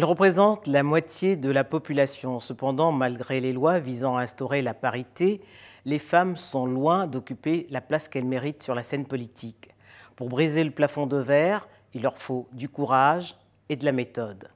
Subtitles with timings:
[0.00, 2.40] Elles représentent la moitié de la population.
[2.40, 5.42] Cependant, malgré les lois visant à instaurer la parité,
[5.84, 9.74] les femmes sont loin d'occuper la place qu'elles méritent sur la scène politique.
[10.16, 13.36] Pour briser le plafond de verre, il leur faut du courage
[13.68, 14.48] et de la méthode.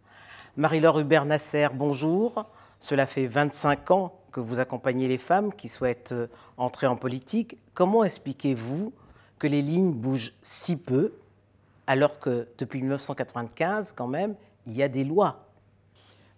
[0.57, 2.47] Marie-Laure Hubert-Nasser, bonjour.
[2.81, 7.59] Cela fait 25 ans que vous accompagnez les femmes qui souhaitent euh, entrer en politique.
[7.75, 8.95] Comment expliquez-vous
[9.39, 11.13] que les lignes bougent si peu,
[11.87, 14.37] alors que depuis 1995, quand même,
[14.67, 15.49] il y a des lois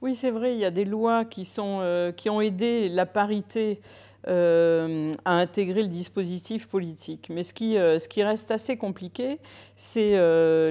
[0.03, 3.81] Oui, c'est vrai, il y a des lois qui, euh, ont aidé la parité
[4.29, 7.29] euh, à intégrer le dispositif politique.
[7.31, 9.39] Mais ce qui, euh, reste assez compliqué,
[9.77, 10.17] c'est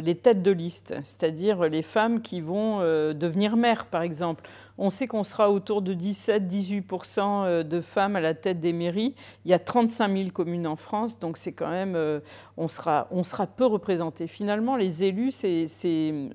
[0.02, 2.80] les têtes de liste, c'est-à-dire les femmes qui vont
[3.14, 4.44] devenir mères, par exemple.
[4.78, 9.16] On sait qu'on sera autour de 17-18% euh, de femmes à la tête des mairies.
[9.46, 12.20] Il y a 35 000 communes en France, donc c'est quand même, euh,
[12.58, 14.28] on sera, on sera peu représentés.
[14.28, 15.34] Finalement, les élus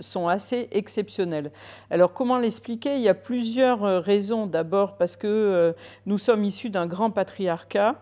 [0.01, 1.53] sont assez exceptionnels.
[1.91, 2.97] Alors comment l'expliquer?
[2.97, 4.47] Il y a plusieurs euh, raisons.
[4.47, 5.75] D'abord parce que
[6.07, 7.97] nous sommes issus d'un grand patriarcat.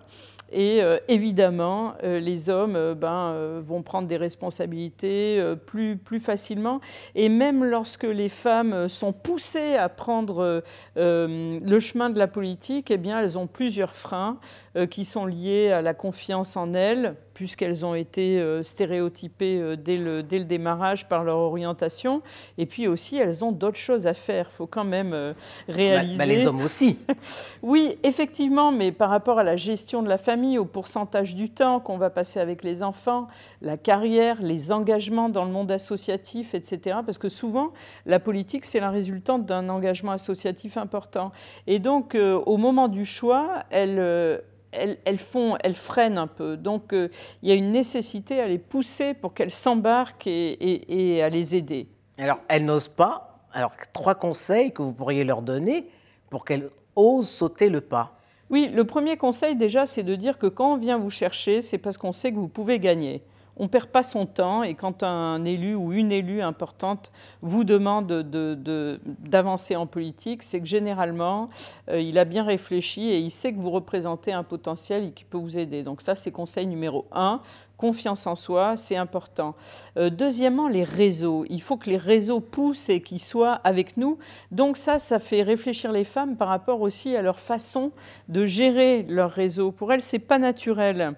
[0.50, 6.80] Et euh, évidemment, euh, les hommes euh, ben, vont prendre des responsabilités plus, plus facilement.
[7.14, 10.62] Et même lorsque les femmes sont poussées à prendre
[10.96, 14.38] le chemin de la politique, eh bien, elles ont plusieurs freins
[14.90, 19.96] qui sont liés à la confiance en elles, puisqu'elles ont été euh, stéréotypées euh, dès
[19.96, 22.20] le, dès le démarrage par leur orientation.
[22.58, 24.48] Et puis aussi, elles ont d'autres choses à faire.
[24.52, 25.34] Il faut quand même euh,
[25.68, 26.18] réaliser.
[26.18, 26.98] Bah, bah, les hommes aussi.
[27.62, 31.78] oui, effectivement, mais par rapport à la gestion de la famille, au pourcentage du temps
[31.78, 33.28] qu'on va passer avec les enfants,
[33.62, 36.98] la carrière, les engagements dans le monde associatif, etc.
[37.06, 37.72] Parce que souvent,
[38.04, 41.30] la politique, c'est la résultante d'un engagement associatif important.
[41.68, 46.56] Et donc, au moment du choix, elles elles, font, elles freinent un peu.
[46.56, 47.08] Donc euh,
[47.42, 51.88] il y a une nécessité à les pousser pour qu'elles s'embarquent et, à les aider.
[52.18, 53.44] Alors elles n'osent pas.
[53.52, 55.88] Alors trois conseils que vous pourriez leur donner
[56.30, 58.14] pour qu'elles osent sauter le pas.
[58.50, 61.78] Oui, le premier conseil déjà, c'est de dire que quand on vient vous chercher, c'est
[61.78, 63.22] parce qu'on sait que vous pouvez gagner
[63.58, 67.10] on ne perd pas son temps et quand un élu ou une élue importante
[67.42, 71.46] vous demande d'avancer en politique, c'est que généralement,
[71.90, 75.26] euh, il a bien réfléchi et il sait que vous représentez un potentiel et qu'il
[75.26, 75.82] peut vous aider.
[75.82, 77.40] Donc ça, c'est conseil numéro un.
[77.76, 79.54] Confiance en soi, c'est important.
[79.96, 81.44] Euh, deuxièmement, les réseaux.
[81.48, 84.18] Il faut que les réseaux poussent et qu'ils soient avec nous.
[84.50, 87.92] Donc ça, ça fait réfléchir les femmes par rapport aussi à leur façon
[88.28, 89.70] de gérer leur réseau.
[89.70, 91.14] Pour elles, c'est pas naturel.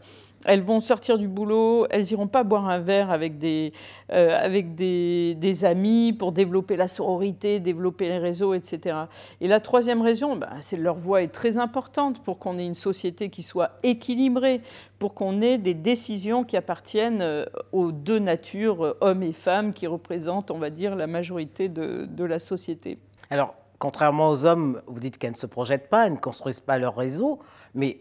[0.47, 3.75] Elles vont sortir du boulot, elles n'iront pas boire un verre avec, des,
[4.11, 8.97] euh, avec des, amis pour développer la sororité, développer les réseaux, etc.
[9.43, 12.75] Et la troisième raison, bah, c'est leur voix est très importante pour qu'on ait une
[12.75, 14.63] société qui soit équilibrée,
[14.99, 19.75] pour qu'on ait des décisions qui appartiennent euh, aux deux natures, euh, hommes et femmes,
[19.75, 22.97] qui représentent, on va dire, la majorité de, de la société.
[23.29, 26.79] Alors, contrairement aux hommes, vous dites qu'elles ne se projettent pas, elles ne construisent pas
[26.79, 27.41] leur réseau,
[27.75, 28.01] mais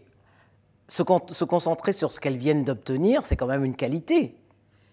[0.90, 4.34] se, concentrer sur ce qu'elles viennent d'obtenir, c'est quand même une qualité.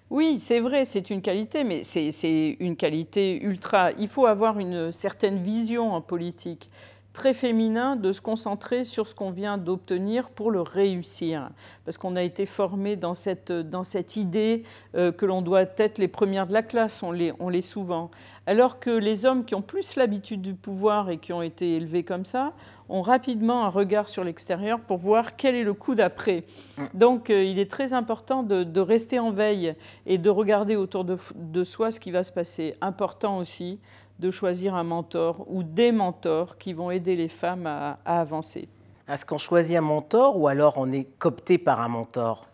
[0.10, 3.92] Oui, c'est vrai, c'est une qualité, mais c'est une qualité ultra.
[3.94, 6.70] Il faut avoir une certaine vision en politique
[7.18, 11.50] très féminin de se concentrer sur ce qu'on vient d'obtenir pour le réussir.
[11.84, 14.62] Parce qu'on a été formé dans cette, dans cette idée
[14.94, 18.12] euh, que l'on doit être les premières de la classe, on l'est on souvent.
[18.46, 22.04] Alors que les hommes qui ont plus l'habitude du pouvoir et qui ont été élevés
[22.04, 22.54] comme ça,
[22.88, 26.46] ont rapidement un regard sur l'extérieur pour voir quel est le coup d'après.
[26.94, 29.74] Donc euh, il est très important de, rester en veille
[30.06, 32.76] et de regarder autour de, de, soi ce qui va se passer.
[32.80, 33.80] Important aussi
[34.20, 38.68] de choisir un mentor ou des mentors qui vont aider les femmes à, avancer.
[39.08, 42.46] Est-ce qu'on choisit un mentor ou alors on est coopté par un mentor?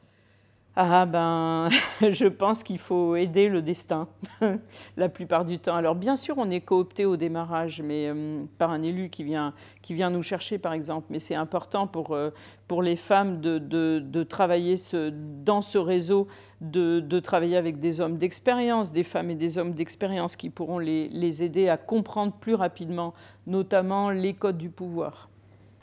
[0.75, 1.69] Ah ben,
[2.01, 4.07] je pense qu'il faut aider le destin
[4.97, 5.75] la plupart du temps.
[5.75, 9.53] Alors bien sûr, on est coopté au démarrage, mais euh, par un élu qui vient,
[9.83, 11.05] qui vient nous chercher, par exemple.
[11.11, 12.31] Mais c'est important pour, euh,
[12.67, 16.27] pour les femmes de, de, travailler ce, dans ce réseau,
[16.59, 20.79] de, de travailler avec des hommes d'expérience, des femmes et des hommes d'expérience qui pourront
[20.79, 23.13] les, les aider à comprendre plus rapidement,
[23.45, 25.29] notamment les codes du pouvoir.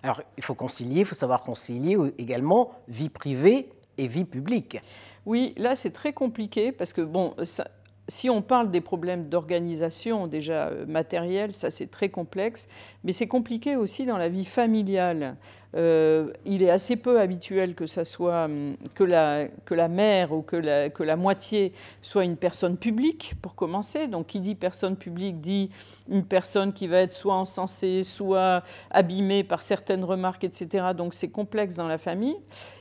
[0.02, 3.68] Alors il faut concilier, il faut savoir concilier également vie privée
[4.06, 4.80] vie publique.
[5.26, 7.34] Oui, là c'est très compliqué parce que bon,
[8.10, 12.68] si on parle des problèmes d'organisation déjà euh, matérielle, ça c'est très complexe,
[13.04, 15.36] mais c'est compliqué aussi dans la vie familiale.
[15.76, 20.32] Euh, il est assez peu habituel que ça soit hum, que la, que la mère
[20.32, 21.72] ou que la, que la moitié
[22.02, 24.08] soit une personne publique pour commencer.
[24.08, 25.70] Donc qui dit personne publique dit
[26.08, 30.88] une personne qui va être soit encensée, soit abîmée par certaines remarques, etc.
[30.96, 32.36] Donc c'est complexe dans la famille.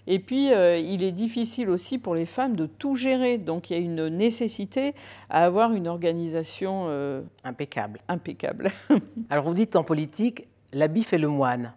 [0.08, 3.38] Et puis euh, il est difficile aussi pour les femmes de tout gérer.
[3.38, 4.96] Donc il y a une nécessité
[5.30, 8.00] à avoir une organisation euh, impeccable.
[8.08, 8.72] Impeccable.
[9.30, 11.74] Alors vous dites en politique, l'habit fait le moine.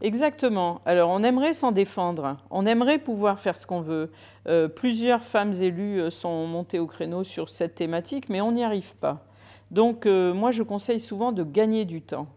[0.00, 0.80] Exactement.
[0.86, 4.12] Alors on aimerait s'en défendre, on aimerait pouvoir faire ce qu'on veut.
[4.46, 8.62] Euh, plusieurs femmes élues euh, sont montées au créneau sur cette thématique, mais on n'y
[8.62, 9.26] arrive pas.
[9.72, 12.28] Donc euh, moi je conseille souvent de gagner du temps.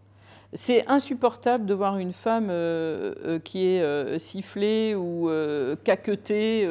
[0.54, 5.30] C'est insupportable de voir une femme euh, euh, qui est euh, sifflée ou
[5.82, 6.68] caquetée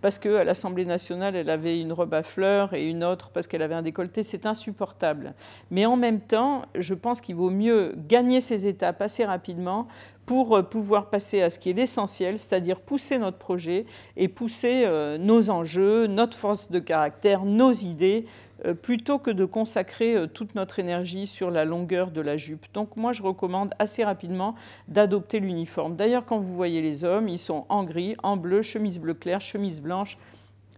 [0.00, 3.60] parce qu'à l'Assemblée nationale, elle avait une robe à fleurs et une autre parce qu'elle
[3.60, 4.22] avait un décolleté.
[4.22, 5.34] C'est insupportable.
[5.70, 9.88] Mais en même temps, je pense qu'il vaut mieux gagner ces étapes assez rapidement
[10.24, 13.86] pour pouvoir passer à ce qui est l'essentiel, c'est-à-dire pousser notre projet
[14.16, 14.86] et pousser
[15.18, 18.26] nos enjeux, notre force de caractère, nos idées
[18.74, 22.66] plutôt que de consacrer euh, toute notre énergie sur la longueur de la jupe.
[22.74, 24.54] Donc moi, je recommande assez rapidement
[24.88, 25.96] d'adopter l'uniforme.
[25.96, 29.40] D'ailleurs, quand vous voyez les hommes, ils sont en gris, en bleu, chemise bleu clair,
[29.40, 30.18] chemise blanche.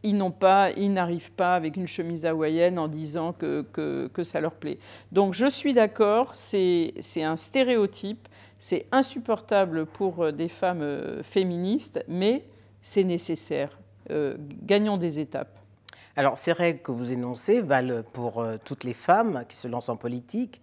[0.03, 4.41] Ils n'ont pas, ils n'arrivent pas avec une chemise hawaïenne en disant que, que, ça
[4.41, 4.79] leur plaît.
[5.13, 8.27] Donc je suis d'accord, c'est un stéréotype,
[8.59, 12.45] c'est insupportable pour euh, des femmes féministes, mais
[12.81, 13.79] c'est nécessaire.
[14.65, 15.60] gagnons des étapes.
[16.17, 19.89] Alors, ces règles que vous énoncez valent pour euh, toutes les femmes qui se lancent
[19.89, 20.61] en politique.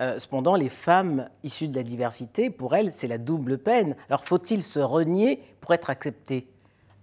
[0.00, 3.96] Euh, cependant, les femmes issues de la diversité, pour elles, c'est la double peine.
[4.08, 6.48] Alors, faut-il se renier pour être accepté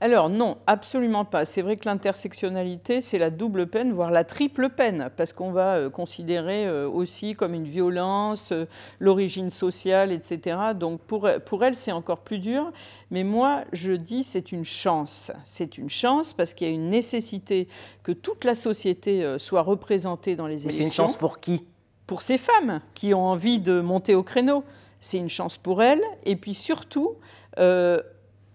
[0.03, 1.45] alors non, absolument pas.
[1.45, 5.77] C'est vrai que l'intersectionnalité, c'est la double peine, voire la triple peine, parce qu'on va
[5.77, 8.65] euh, considérer euh, aussi comme une violence euh,
[8.99, 10.57] l'origine sociale, etc.
[10.75, 12.73] Donc pour, pour elle, c'est encore plus dur.
[13.11, 15.31] Mais moi, je dis c'est une chance.
[15.45, 17.69] C'est une chance parce qu'il y a une nécessité
[18.03, 20.67] que toute la société soit représentée dans les élections.
[20.67, 21.65] Mais c'est une chance pour qui?
[22.07, 24.65] Pour ces femmes qui ont envie de monter au créneau.
[24.99, 26.03] C'est une chance pour elles.
[26.25, 27.15] Et puis surtout,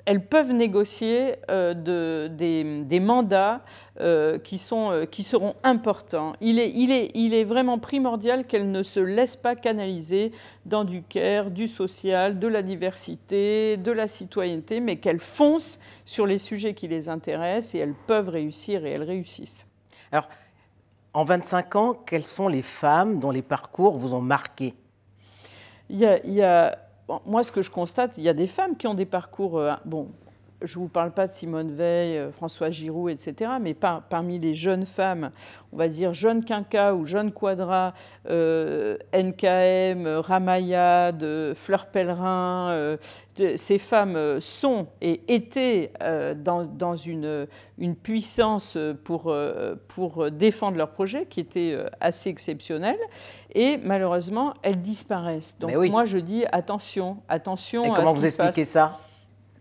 [0.09, 1.75] elles peuvent négocier euh,
[2.29, 3.61] des, mandats
[4.01, 6.33] euh, qui, sont, euh, qui seront importants.
[6.41, 10.33] Il est, il est, il est vraiment primordial qu'elles ne se laissent pas canaliser
[10.65, 16.25] dans du care, du social, de la diversité, de la citoyenneté, mais qu'elles foncent sur
[16.25, 19.67] les sujets qui les intéressent et elles peuvent réussir et elles réussissent.
[20.11, 20.31] Alors,
[21.13, 24.75] en 25 ans, quelles sont les femmes dont les parcours vous ont marqué?
[25.91, 26.88] Il y a, il y a
[27.27, 29.59] moi, ce que je constate, il y a des femmes qui ont des parcours.
[29.59, 30.09] Euh, bon,
[30.63, 34.55] je ne vous parle pas de Simone Veil, euh, François Giroud, etc., mais parmi les
[34.55, 35.31] jeunes femmes,
[35.73, 37.95] on va dire jeunes Quinca ou jeunes Quadra,
[38.29, 41.25] euh, NKM, Ramayad,
[41.55, 42.97] Fleur Pellerin, euh,
[43.57, 45.93] ces femmes sont et étaient
[46.43, 47.47] dans, une,
[47.79, 49.33] une, puissance pour,
[49.87, 52.99] pour défendre leur projet qui était assez exceptionnelle.
[53.55, 55.55] Et malheureusement, elles disparaissent.
[55.61, 57.85] Donc moi, je dis attention, attention.
[57.85, 58.99] Et comment vous expliquez ça?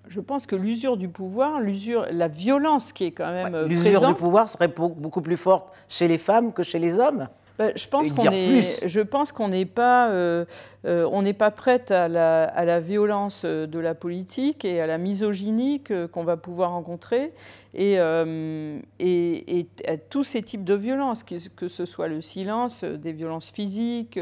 [0.09, 4.07] Je pense que l'usure du pouvoir, l'usure, la violence qui est quand même ouais, L'usure
[4.07, 7.27] du pouvoir serait beaucoup plus forte chez les femmes que chez les hommes.
[7.57, 10.45] Ben, je pense qu'on est, je pense qu'on n'est pas, euh,
[10.85, 14.85] euh, on n'est pas prête à la, à la, violence de la politique et à
[14.85, 17.33] la misogynie qu'on va pouvoir rencontrer
[17.77, 22.21] et, euh, et, et, à tous ces types de violences, que, que, ce soit le
[22.21, 24.19] silence, des violences physiques,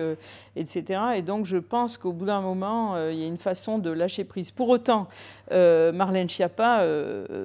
[0.56, 1.02] etc.
[1.16, 4.26] Et donc je pense qu'au bout d'un moment, il y a une façon de lâcher
[4.26, 4.52] prise.
[4.52, 5.08] Pour autant,
[5.52, 6.86] Marlène Schiappa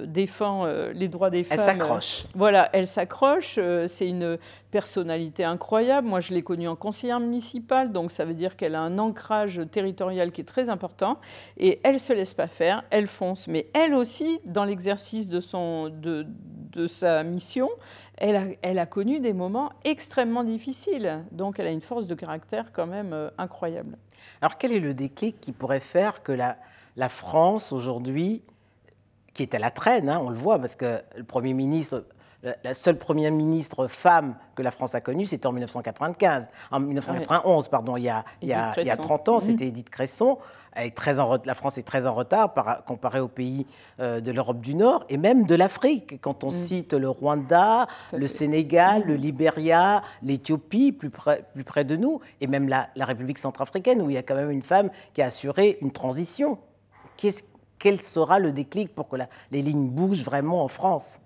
[0.05, 1.59] défend les droits des femmes.
[1.59, 2.25] Elle s'accroche.
[2.35, 3.59] voilà, elle s'accroche.
[3.87, 4.39] c'est une
[4.71, 6.07] personnalité incroyable.
[6.07, 9.61] Moi, je l'ai connue en conseillère municipale, donc ça veut dire qu'elle a un ancrage
[9.71, 11.19] territorial qui est très important.
[11.57, 13.49] Et elle ne se laisse pas faire, elle fonce.
[13.49, 15.41] Mais elle aussi, dans l'exercice de,
[16.01, 16.27] de,
[16.87, 17.69] sa mission,
[18.17, 21.25] elle a, connu des moments extrêmement difficiles.
[21.33, 23.97] Donc elle a une force de caractère quand même euh, incroyable.
[24.41, 26.57] Alors quel est le déclic qui pourrait faire que la,
[26.97, 28.43] la France aujourd'hui,
[29.35, 32.05] qui est à la traîne, hein, on le voit parce que le Premier ministre
[32.43, 36.49] la seule première ministre femme que la France a connue, c'était en 1995.
[36.71, 39.65] En 1991, pardon, il y a, il y a, il y a 30 ans, c'était
[39.65, 39.71] mhm.
[39.71, 40.39] Edith Cresson.
[40.73, 43.67] Elle est très en, la France est très en retard par, comparé aux pays
[43.99, 46.21] euh, de l'Europe du Nord et même de l'Afrique.
[46.21, 46.53] Quand on mhm.
[46.53, 49.21] cite le Rwanda, le Sénégal, le mhm.
[49.21, 54.09] Libéria, l'Éthiopie, plus près, plus près de nous, et même la, la République centrafricaine, où
[54.09, 56.59] il y a quand même une femme qui a assuré une transition.
[57.79, 59.17] quel sera le déclic pour que
[59.51, 61.21] les lignes bougent vraiment en France?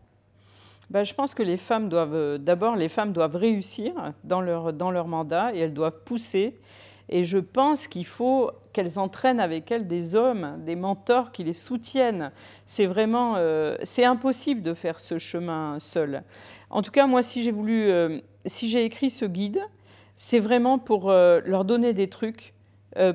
[0.95, 4.73] Ben, je pense que les femmes doivent, euh, d'abord, les femmes doivent réussir dans leur,
[4.73, 6.57] dans leur mandat et elles doivent pousser
[7.09, 11.53] Et je pense qu'il faut qu'elles entraînent avec elles des hommes, des mentors qui les
[11.53, 12.31] soutiennent.
[12.65, 16.23] C'est vraiment, euh, c'est impossible de faire ce chemin seul.
[16.71, 19.63] En tout cas, moi, si j'ai voulu, euh, si j'ai écrit ce guide,
[20.17, 22.54] c'est vraiment pour leur donner des trucs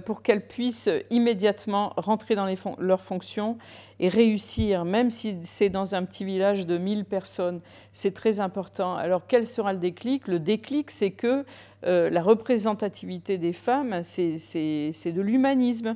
[0.06, 2.48] pour qu'elles puissent immédiatement rentrer dans
[2.80, 3.58] leurs fonctions
[4.00, 7.60] et réussir, même si c'est dans un petit village de 1000 personnes.
[7.92, 8.96] C'est très important.
[8.96, 10.28] Alors quel sera le déclic?
[10.28, 11.46] Le déclic, c'est que
[11.86, 15.96] euh, la représentativité des femmes, c'est de l'humanisme.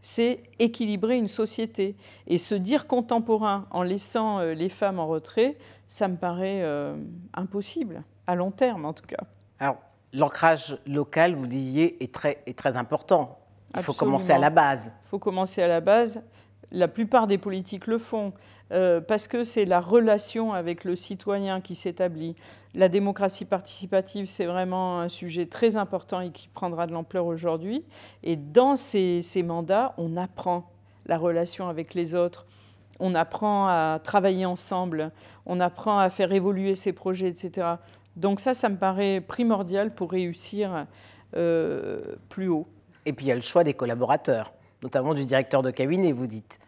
[0.00, 1.96] C'est équilibrer une société.
[2.26, 5.56] Et se dire contemporain en laissant euh, les femmes en retrait,
[5.88, 6.62] ça me paraît
[7.32, 9.24] impossible, à long terme en tout cas.
[10.12, 13.38] L'ancrage local, vous disiez, est très, est très important.
[13.76, 14.92] Il faut commencer à la base.
[15.06, 16.22] Il faut commencer à la base.
[16.70, 18.32] La plupart des politiques le font
[18.72, 22.36] euh, parce que c'est la relation avec le citoyen qui s'établit.
[22.74, 27.84] La démocratie participative, c'est vraiment un sujet très important et qui prendra de l'ampleur aujourd'hui.
[28.22, 30.70] Et dans ces, ces mandats, on apprend
[31.06, 32.46] la relation avec les autres,
[33.00, 35.12] on apprend à travailler ensemble,
[35.46, 37.66] on apprend à faire évoluer ses projets, etc.
[38.16, 40.86] Donc ça, ça me paraît primordial pour réussir
[41.36, 42.66] euh, plus haut.
[43.06, 46.26] Et puis il y a le choix des collaborateurs, notamment du directeur de cabinet, vous
[46.26, 46.58] dites.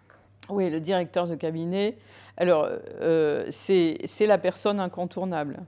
[0.49, 1.97] Oui, le directeur de cabinet.
[2.37, 2.69] Alors,
[3.01, 5.61] euh, c'est la personne incontournable.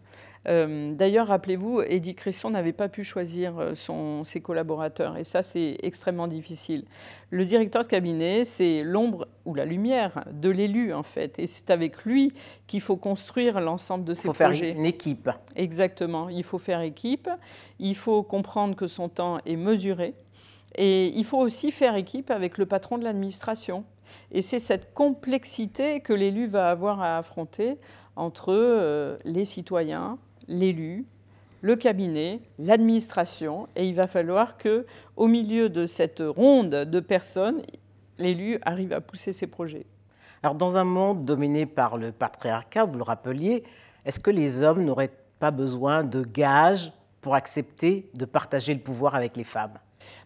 [0.49, 5.43] Euh, d'ailleurs, rappelez-vous, Eddie Cresson n'avait pas pu choisir euh, son, ses collaborateurs, et ça,
[5.43, 6.85] c'est extrêmement difficile.
[7.31, 11.71] Le directeur de cabinet, c'est l'ombre ou la lumière de l'élu, en fait, et c'est
[11.71, 12.33] avec lui
[12.67, 14.45] qu'il faut construire l'ensemble de ses projets.
[14.45, 15.31] Il faut faire une équipe.
[15.55, 17.29] Exactement, il faut faire équipe,
[17.79, 20.15] il faut comprendre que son temps est mesuré,
[20.75, 23.85] et il faut aussi faire équipe avec le patron de l'administration.
[24.31, 27.79] Et c'est cette complexité que l'élu va avoir à affronter
[28.17, 30.19] entre euh, les citoyens,
[30.53, 31.07] l'élu,
[31.63, 34.85] le cabinet, l'administration, et il va falloir que,
[35.17, 37.63] au milieu de cette ronde de personnes,
[38.19, 39.87] l'élu arrive à pousser ses projets.
[40.43, 43.63] Alors, dans un monde dominé par le patriarcat, vous le rappeliez,
[44.05, 49.15] est-ce que les hommes n'auraient pas besoin de gages pour accepter de partager le pouvoir
[49.15, 49.79] avec les femmes?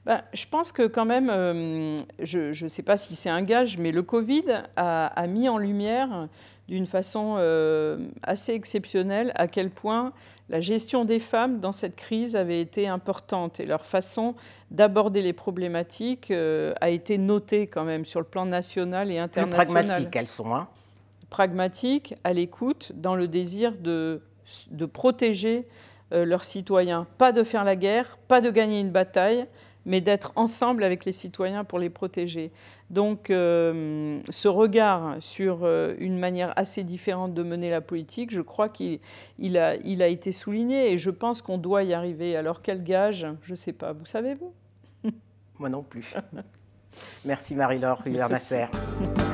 [0.07, 3.77] Ben, je pense que quand même, euh, je ne sais pas si c'est un gage,
[3.77, 4.45] mais le Covid
[4.77, 6.29] a, a mis en lumière
[6.69, 10.13] d'une façon euh, assez exceptionnelle à quel point
[10.49, 14.35] la gestion des femmes dans cette crise avait été importante et leur façon
[14.71, 19.67] d'aborder les problématiques euh, a été notée quand même sur le plan national et international.
[19.67, 20.55] Plus pragmatiques elles sont.
[20.55, 20.69] Hein
[21.31, 24.23] pragmatiques, à l'écoute, dans le désir de,
[24.71, 25.67] de protéger
[26.13, 27.07] euh, leurs citoyens.
[27.19, 29.47] Pas de faire la guerre, pas de gagner une bataille,
[29.87, 32.53] mais d'être ensemble avec les citoyens pour les protéger.
[32.91, 38.43] Donc euh, ce regard sur euh, une manière assez différente de mener la politique, je
[38.43, 39.01] crois qu'il
[39.57, 42.37] a, il a été souligné et je pense qu'on doit y arriver.
[42.37, 43.27] Alors quel gage?
[43.43, 43.93] Je ne sais pas.
[43.93, 44.53] Vous savez, vous?
[45.59, 46.15] Moi non plus.
[47.25, 48.67] Merci Marie-Laure Nasser.